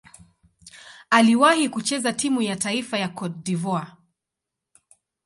[1.09, 3.87] Aliwahi kucheza timu ya taifa ya Cote d'Ivoire.